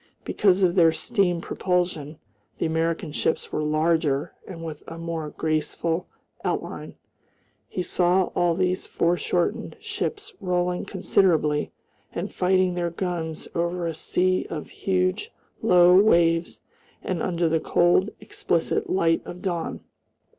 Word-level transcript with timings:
Because 0.25 0.63
of 0.63 0.73
their 0.73 0.91
steam 0.91 1.41
propulsion, 1.41 2.17
the 2.57 2.65
American 2.65 3.11
ships 3.11 3.51
were 3.51 3.61
larger 3.61 4.33
and 4.47 4.63
with 4.65 4.81
a 4.87 4.97
more 4.97 5.29
graceful 5.29 6.07
outline. 6.43 6.95
He 7.67 7.83
saw 7.83 8.31
all 8.35 8.55
these 8.55 8.87
foreshortened 8.87 9.77
ships 9.79 10.33
rolling 10.41 10.85
considerably 10.85 11.71
and 12.13 12.33
fighting 12.33 12.73
their 12.73 12.89
guns 12.89 13.47
over 13.53 13.85
a 13.85 13.93
sea 13.93 14.47
of 14.49 14.69
huge 14.71 15.31
low 15.61 15.93
waves 16.01 16.61
and 17.03 17.21
under 17.21 17.47
the 17.47 17.59
cold, 17.59 18.09
explicit 18.19 18.89
light 18.89 19.21
of 19.23 19.43
dawn. 19.43 19.81